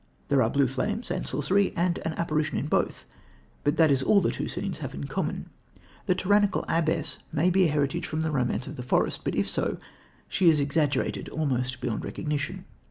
[0.29, 3.05] There are blue flames and sorcery, and an apparition in both,
[3.63, 5.51] but that is all the two scenes have in common.
[6.07, 9.47] The tyrannical abbess may be a heritage from The Romance of the Forest, but, if
[9.47, 9.77] so
[10.27, 12.65] she is exaggerated almost beyond recognition.